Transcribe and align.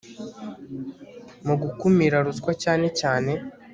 mu 1.45 1.55
gukumira 1.61 2.17
ruswa 2.25 2.51
cyane 2.63 2.87
cyane 2.99 3.31